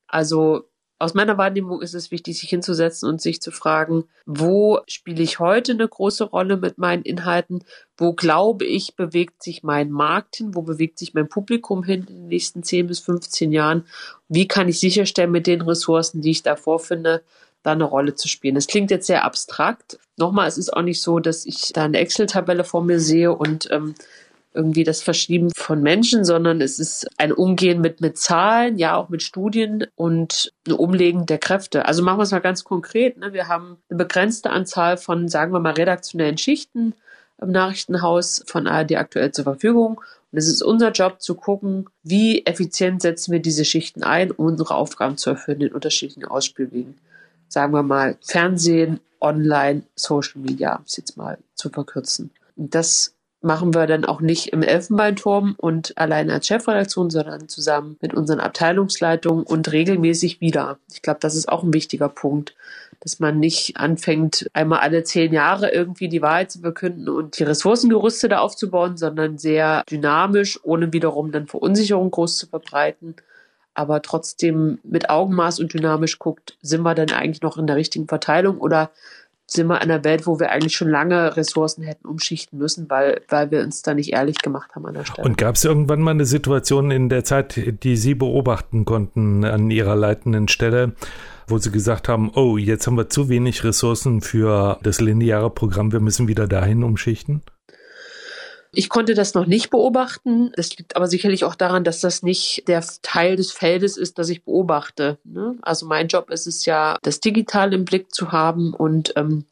[0.06, 0.70] Also
[1.00, 5.38] aus meiner Wahrnehmung ist es wichtig, sich hinzusetzen und sich zu fragen, wo spiele ich
[5.38, 7.64] heute eine große Rolle mit meinen Inhalten?
[7.96, 10.54] Wo glaube ich, bewegt sich mein Markt hin?
[10.54, 13.86] Wo bewegt sich mein Publikum hin in den nächsten 10 bis 15 Jahren?
[14.28, 17.22] Wie kann ich sicherstellen, mit den Ressourcen, die ich da vorfinde,
[17.62, 18.54] da eine Rolle zu spielen.
[18.54, 19.98] Das klingt jetzt sehr abstrakt.
[20.16, 23.68] Nochmal, es ist auch nicht so, dass ich da eine Excel-Tabelle vor mir sehe und
[23.70, 23.94] ähm,
[24.52, 29.08] irgendwie das Verschieben von Menschen, sondern es ist ein Umgehen mit, mit Zahlen, ja auch
[29.08, 31.86] mit Studien und ein Umlegen der Kräfte.
[31.86, 33.16] Also machen wir es mal ganz konkret.
[33.18, 33.32] Ne?
[33.32, 36.94] Wir haben eine begrenzte Anzahl von, sagen wir mal, redaktionellen Schichten
[37.40, 40.00] im Nachrichtenhaus von ARD aktuell zur Verfügung.
[40.32, 44.46] Und es ist unser Job zu gucken, wie effizient setzen wir diese Schichten ein, um
[44.46, 46.96] unsere Aufgaben zu erfüllen in unterschiedlichen Ausspielwegen.
[47.50, 52.30] Sagen wir mal Fernsehen, Online, Social Media, um es jetzt mal zu verkürzen.
[52.56, 57.96] Und das machen wir dann auch nicht im Elfenbeinturm und allein als Chefredaktion, sondern zusammen
[58.00, 60.78] mit unseren Abteilungsleitungen und regelmäßig wieder.
[60.92, 62.54] Ich glaube, das ist auch ein wichtiger Punkt,
[63.00, 67.44] dass man nicht anfängt, einmal alle zehn Jahre irgendwie die Wahrheit zu verkünden und die
[67.44, 73.16] Ressourcengerüste da aufzubauen, sondern sehr dynamisch, ohne wiederum dann Verunsicherung groß zu verbreiten.
[73.80, 78.08] Aber trotzdem mit Augenmaß und dynamisch guckt, sind wir denn eigentlich noch in der richtigen
[78.08, 78.90] Verteilung oder
[79.46, 83.22] sind wir in einer Welt, wo wir eigentlich schon lange Ressourcen hätten umschichten müssen, weil,
[83.30, 85.26] weil wir uns da nicht ehrlich gemacht haben an der Stelle.
[85.26, 89.70] Und gab es irgendwann mal eine Situation in der Zeit, die Sie beobachten konnten an
[89.70, 90.92] Ihrer leitenden Stelle,
[91.46, 95.90] wo Sie gesagt haben, oh, jetzt haben wir zu wenig Ressourcen für das lineare Programm,
[95.90, 97.40] wir müssen wieder dahin umschichten?
[98.72, 100.52] Ich konnte das noch nicht beobachten.
[100.54, 104.28] Das liegt aber sicherlich auch daran, dass das nicht der Teil des Feldes ist, das
[104.28, 105.18] ich beobachte.
[105.24, 105.56] Ne?
[105.62, 109.44] Also mein Job ist es ja, das digital im Blick zu haben und ähm,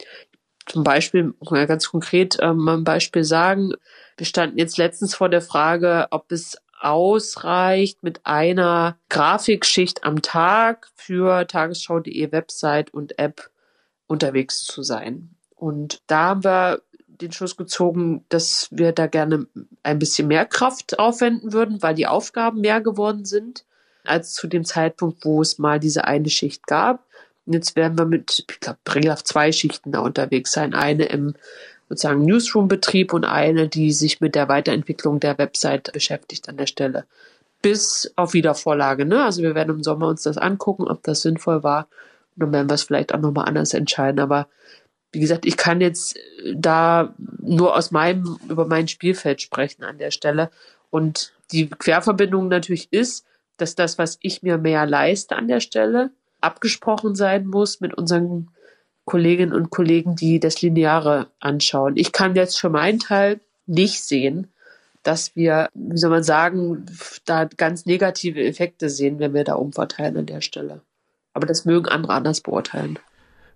[0.66, 3.72] zum Beispiel, ganz konkret ähm, mal ein Beispiel sagen,
[4.16, 10.88] wir standen jetzt letztens vor der Frage, ob es ausreicht, mit einer Grafikschicht am Tag
[10.94, 13.50] für tagesschau.de Website und App
[14.06, 15.30] unterwegs zu sein.
[15.54, 16.82] Und da haben wir
[17.20, 19.46] den Schluss gezogen, dass wir da gerne
[19.82, 23.64] ein bisschen mehr Kraft aufwenden würden, weil die Aufgaben mehr geworden sind
[24.04, 27.04] als zu dem Zeitpunkt, wo es mal diese eine Schicht gab.
[27.46, 30.74] Und jetzt werden wir mit, ich glaube, regelhaft zwei Schichten da unterwegs sein.
[30.74, 31.34] Eine im
[31.88, 37.04] sozusagen Newsroom-Betrieb und eine, die sich mit der Weiterentwicklung der Website beschäftigt an der Stelle.
[37.62, 39.04] Bis auf Wiedervorlage.
[39.04, 39.24] Ne?
[39.24, 41.88] Also wir werden im Sommer uns das angucken, ob das sinnvoll war.
[42.36, 44.20] Und dann werden wir es vielleicht auch nochmal anders entscheiden.
[44.20, 44.48] Aber
[45.12, 49.98] wie gesagt, ich kann jetzt äh, da nur aus meinem, über mein Spielfeld sprechen an
[49.98, 50.50] der Stelle.
[50.90, 53.24] Und die Querverbindung natürlich ist,
[53.56, 58.50] dass das, was ich mir mehr leiste an der Stelle, abgesprochen sein muss mit unseren
[59.04, 61.96] Kolleginnen und Kollegen, die das Lineare anschauen.
[61.96, 64.48] Ich kann jetzt für meinen Teil nicht sehen,
[65.02, 66.84] dass wir, wie soll man sagen,
[67.24, 70.82] da ganz negative Effekte sehen, wenn wir da umverteilen an der Stelle.
[71.32, 72.98] Aber das mögen andere anders beurteilen.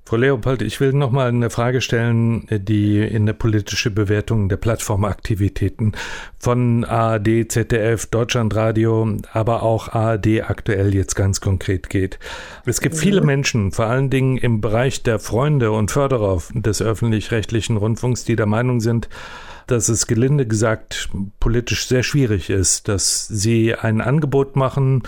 [0.05, 4.57] Frau Leopold, ich will noch mal eine Frage stellen, die in der politische Bewertung der
[4.57, 5.93] Plattformaktivitäten
[6.39, 12.19] von ARD, ZDF, Deutschlandradio, aber auch ARD aktuell jetzt ganz konkret geht.
[12.67, 13.27] Es gibt viele mhm.
[13.27, 18.47] Menschen, vor allen Dingen im Bereich der Freunde und Förderer des öffentlich-rechtlichen Rundfunks, die der
[18.47, 19.09] Meinung sind,
[19.69, 25.05] dass es gelinde gesagt politisch sehr schwierig ist, dass sie ein Angebot machen,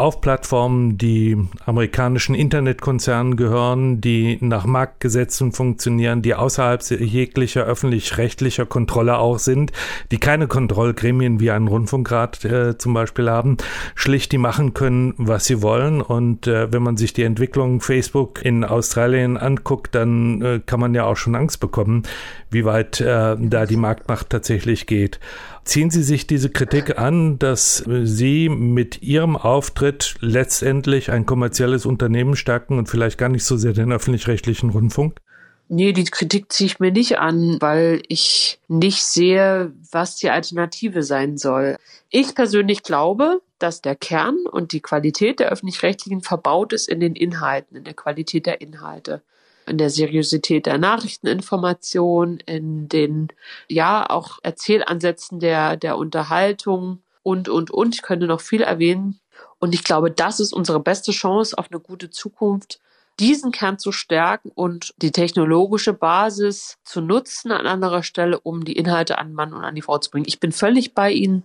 [0.00, 1.36] auf Plattformen, die
[1.66, 9.72] amerikanischen Internetkonzernen gehören, die nach Marktgesetzen funktionieren, die außerhalb jeglicher öffentlich-rechtlicher Kontrolle auch sind,
[10.10, 13.58] die keine Kontrollgremien wie ein Rundfunkrat äh, zum Beispiel haben,
[13.94, 16.00] schlicht die machen können, was sie wollen.
[16.00, 20.94] Und äh, wenn man sich die Entwicklung Facebook in Australien anguckt, dann äh, kann man
[20.94, 22.04] ja auch schon Angst bekommen,
[22.50, 25.20] wie weit äh, da die Marktmacht tatsächlich geht.
[25.64, 32.34] Ziehen Sie sich diese Kritik an, dass Sie mit Ihrem Auftritt letztendlich ein kommerzielles Unternehmen
[32.34, 35.20] stärken und vielleicht gar nicht so sehr den öffentlich-rechtlichen Rundfunk?
[35.68, 41.04] Nee, die Kritik ziehe ich mir nicht an, weil ich nicht sehe, was die Alternative
[41.04, 41.76] sein soll.
[42.08, 47.14] Ich persönlich glaube, dass der Kern und die Qualität der öffentlich-rechtlichen verbaut ist in den
[47.14, 49.22] Inhalten, in der Qualität der Inhalte
[49.70, 53.28] in der Seriosität der Nachrichteninformation, in den,
[53.68, 57.94] ja, auch Erzählansätzen der, der Unterhaltung und, und, und.
[57.94, 59.20] Ich könnte noch viel erwähnen.
[59.58, 62.80] Und ich glaube, das ist unsere beste Chance auf eine gute Zukunft,
[63.18, 68.76] diesen Kern zu stärken und die technologische Basis zu nutzen an anderer Stelle, um die
[68.76, 70.24] Inhalte an Mann und an die Frau zu bringen.
[70.26, 71.44] Ich bin völlig bei Ihnen,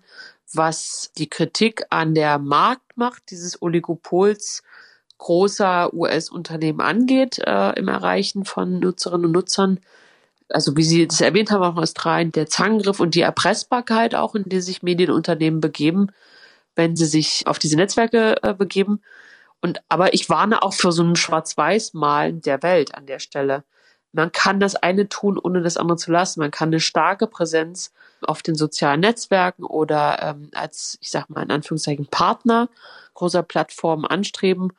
[0.53, 4.63] was die Kritik an der Marktmacht dieses Oligopols
[5.17, 9.79] großer US-Unternehmen angeht äh, im Erreichen von Nutzerinnen und Nutzern.
[10.49, 14.35] Also wie Sie das erwähnt haben, auch in Australien, der Zangriff und die Erpressbarkeit auch,
[14.35, 16.11] in die sich Medienunternehmen begeben,
[16.75, 19.01] wenn sie sich auf diese Netzwerke äh, begeben.
[19.61, 23.63] Und aber ich warne auch für so ein Schwarz-Weiß-Malen der Welt an der Stelle.
[24.11, 26.39] Man kann das eine tun, ohne das andere zu lassen.
[26.39, 31.43] Man kann eine starke Präsenz auf den sozialen Netzwerken oder ähm, als, ich sag mal
[31.43, 32.69] in Anführungszeichen, Partner
[33.13, 34.73] großer Plattformen anstreben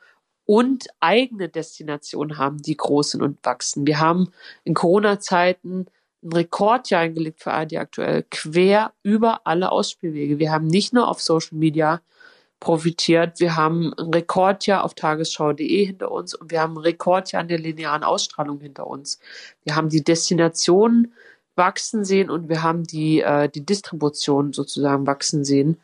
[0.47, 3.85] und eigene Destinationen haben, die groß sind und wachsen.
[3.85, 4.31] Wir haben
[4.63, 5.87] in Corona-Zeiten
[6.23, 10.39] ein Rekordjahr eingelegt für ARD aktuell, quer über alle Ausspielwege.
[10.39, 12.01] Wir haben nicht nur auf Social Media
[12.61, 17.49] profitiert, wir haben ein Rekordjahr auf tagesschau.de hinter uns und wir haben ein Rekordjahr an
[17.49, 19.19] der linearen Ausstrahlung hinter uns.
[19.63, 21.13] Wir haben die Destinationen
[21.55, 25.81] wachsen sehen und wir haben die, äh, die Distribution sozusagen wachsen sehen.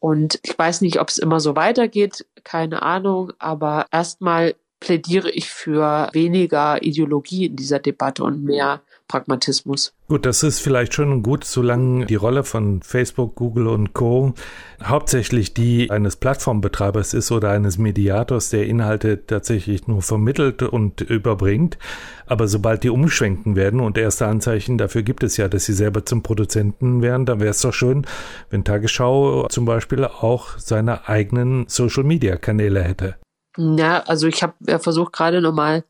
[0.00, 5.48] Und ich weiß nicht, ob es immer so weitergeht, keine Ahnung, aber erstmal plädiere ich
[5.48, 9.92] für weniger Ideologie in dieser Debatte und mehr Pragmatismus.
[10.08, 14.34] Gut, das ist vielleicht schon gut, solange die Rolle von Facebook, Google und Co.
[14.82, 21.78] hauptsächlich die eines Plattformbetreibers ist oder eines Mediators, der Inhalte tatsächlich nur vermittelt und überbringt.
[22.26, 26.04] Aber sobald die umschwenken werden und erste Anzeichen dafür gibt es ja, dass sie selber
[26.04, 28.06] zum Produzenten werden, dann wäre es doch schön,
[28.50, 33.16] wenn Tagesschau zum Beispiel auch seine eigenen Social-Media-Kanäle hätte.
[33.56, 35.84] Ja, also ich habe ja versucht gerade nochmal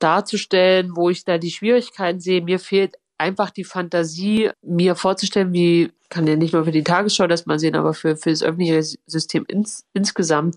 [0.00, 2.42] darzustellen, wo ich da die Schwierigkeiten sehe.
[2.42, 7.26] Mir fehlt einfach die Fantasie, mir vorzustellen, wie, kann ja nicht nur für die Tagesschau
[7.26, 10.56] das mal sehen, aber für, für das öffentliche System ins, insgesamt,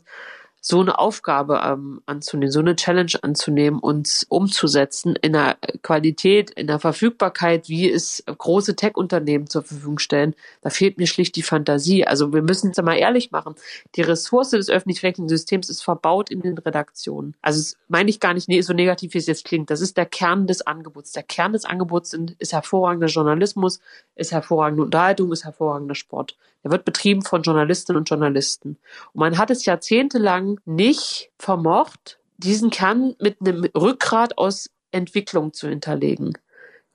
[0.65, 6.67] so eine Aufgabe ähm, anzunehmen, so eine Challenge anzunehmen und umzusetzen in der Qualität, in
[6.67, 12.07] der Verfügbarkeit, wie es große Tech-Unternehmen zur Verfügung stellen, da fehlt mir schlicht die Fantasie.
[12.07, 13.55] Also wir müssen es mal ehrlich machen.
[13.97, 17.35] Die Ressource des öffentlich-rechtlichen Systems ist verbaut in den Redaktionen.
[17.41, 19.69] Also das meine ich gar nicht so negativ, wie es jetzt klingt.
[19.69, 21.11] Das ist der Kern des Angebots.
[21.11, 23.81] Der Kern des Angebots ist hervorragender Journalismus,
[24.15, 26.37] ist hervorragende Unterhaltung, ist hervorragender Sport.
[26.63, 28.77] Der wird betrieben von Journalistinnen und Journalisten.
[29.13, 35.67] Und man hat es jahrzehntelang nicht vermocht, diesen Kern mit einem Rückgrat aus Entwicklung zu
[35.67, 36.37] hinterlegen.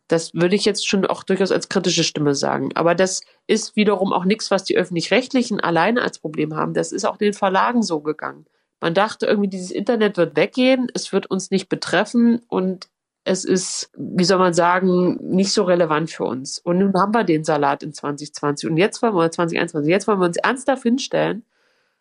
[0.09, 2.71] Das würde ich jetzt schon auch durchaus als kritische Stimme sagen.
[2.75, 6.73] Aber das ist wiederum auch nichts, was die öffentlich-rechtlichen alleine als Problem haben.
[6.73, 8.47] Das ist auch den Verlagen so gegangen.
[8.81, 12.89] Man dachte irgendwie, dieses Internet wird weggehen, es wird uns nicht betreffen und
[13.29, 16.59] es ist, wie soll man sagen, nicht so relevant für uns.
[16.59, 20.19] Und nun haben wir den Salat in 2020 und jetzt wollen wir 2021, jetzt wollen
[20.19, 21.45] wir uns ernsthaft hinstellen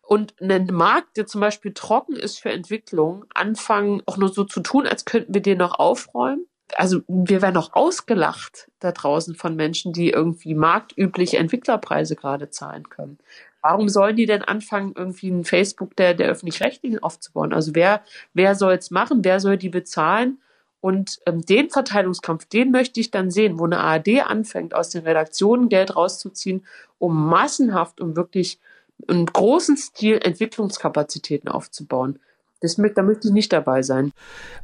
[0.00, 4.60] und einen Markt, der zum Beispiel trocken ist für Entwicklung, anfangen auch nur so zu
[4.60, 6.46] tun, als könnten wir den noch aufräumen.
[6.76, 12.88] Also wir werden auch ausgelacht da draußen von Menschen, die irgendwie marktübliche Entwicklerpreise gerade zahlen
[12.88, 13.18] können.
[13.60, 17.52] Warum sollen die denn anfangen, irgendwie ein Facebook der, der öffentlich-rechtlichen aufzubauen?
[17.52, 19.24] Also wer, wer soll es machen?
[19.24, 20.38] Wer soll die bezahlen?
[20.80, 25.02] Und ähm, den Verteilungskampf, den möchte ich dann sehen, wo eine ARD anfängt, aus den
[25.02, 26.64] Redaktionen Geld rauszuziehen,
[26.98, 28.58] um massenhaft, um wirklich
[29.06, 32.18] im großen Stil Entwicklungskapazitäten aufzubauen.
[32.60, 34.10] Das, da möchte ich nicht dabei sein.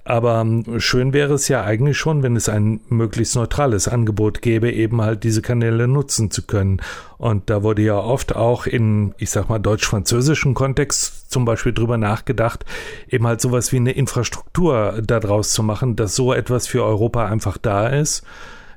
[0.05, 4.73] Aber ähm, schön wäre es ja eigentlich schon, wenn es ein möglichst neutrales Angebot gäbe,
[4.73, 6.83] eben halt diese Kanäle nutzen zu können.
[7.19, 11.97] Und da wurde ja oft auch in, ich sag mal, deutsch-französischen Kontext zum Beispiel drüber
[11.97, 12.65] nachgedacht,
[13.09, 17.59] eben halt sowas wie eine Infrastruktur daraus zu machen, dass so etwas für Europa einfach
[17.59, 18.25] da ist,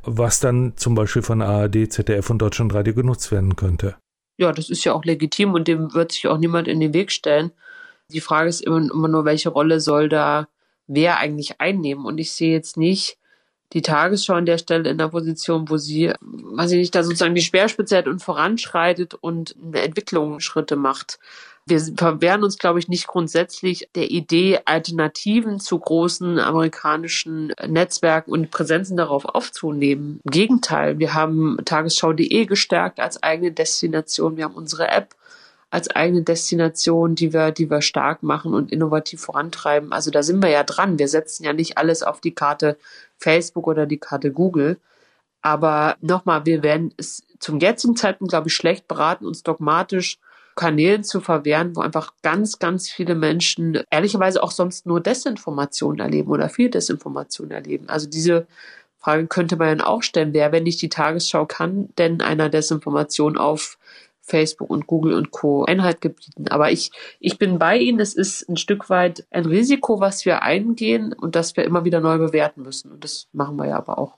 [0.03, 3.95] was dann zum Beispiel von ARD, ZDF und Deutschlandradio genutzt werden könnte.
[4.38, 7.12] Ja, das ist ja auch legitim und dem wird sich auch niemand in den Weg
[7.12, 7.51] stellen.
[8.09, 10.47] Die Frage ist immer, immer nur, welche Rolle soll da
[10.87, 12.05] wer eigentlich einnehmen?
[12.05, 13.17] Und ich sehe jetzt nicht
[13.73, 17.35] die Tagesschau an der Stelle in der Position, wo sie, weiß ich nicht, da sozusagen
[17.35, 21.19] die Speerspitze hat und voranschreitet und eine Entwicklungsschritte macht.
[21.65, 28.51] Wir verwehren uns, glaube ich, nicht grundsätzlich der Idee, Alternativen zu großen amerikanischen Netzwerken und
[28.51, 30.21] Präsenzen darauf aufzunehmen.
[30.23, 34.37] Im Gegenteil, wir haben tagesschau.de gestärkt als eigene Destination.
[34.37, 35.13] Wir haben unsere App
[35.69, 39.91] als eigene Destination, die wir, die wir stark machen und innovativ vorantreiben.
[39.91, 40.97] Also da sind wir ja dran.
[40.97, 42.77] Wir setzen ja nicht alles auf die Karte
[43.17, 44.77] Facebook oder die Karte Google.
[45.41, 50.19] Aber nochmal, wir werden es zum jetzigen Zeitpunkt, glaube ich, schlecht beraten, uns dogmatisch
[50.55, 56.31] Kanälen zu verwehren, wo einfach ganz, ganz viele Menschen ehrlicherweise auch sonst nur Desinformation erleben
[56.31, 57.87] oder viel Desinformation erleben.
[57.87, 58.47] Also diese
[58.97, 63.37] Frage könnte man dann auch stellen, wer, wenn nicht die Tagesschau kann, denn einer Desinformation
[63.37, 63.77] auf
[64.28, 65.65] Facebook und Google und Co.
[65.65, 66.48] Einhalt gebieten.
[66.50, 68.00] Aber ich, ich bin bei Ihnen.
[68.00, 72.02] Es ist ein Stück weit ein Risiko, was wir eingehen und das wir immer wieder
[72.02, 72.92] neu bewerten müssen.
[72.92, 74.17] Und das machen wir ja aber auch.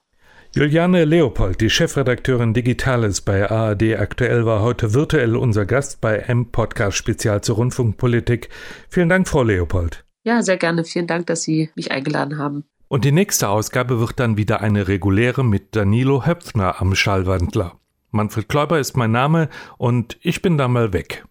[0.52, 6.98] Juliane Leopold, die Chefredakteurin Digitales bei ARD aktuell, war heute virtuell unser Gast bei M-Podcast
[6.98, 8.50] Spezial zur Rundfunkpolitik.
[8.90, 10.06] Vielen Dank, Frau Leopold.
[10.24, 10.86] Ja, sehr gerne.
[10.86, 12.66] Vielen Dank, dass Sie mich eingeladen haben.
[12.88, 17.80] Und die nächste Ausgabe wird dann wieder eine reguläre mit Danilo Höpfner am Schallwandler.
[18.12, 21.26] Manfred Kläuber ist mein Name und ich bin da mal weg.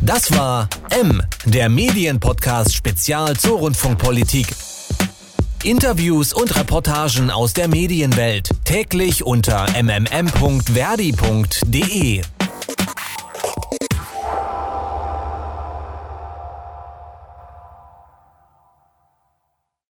[0.00, 4.48] Das war M, der Medienpodcast Spezial zur Rundfunkpolitik.
[5.62, 10.60] Interviews und Reportagen aus der Medienwelt täglich unter mmm.verdi.de.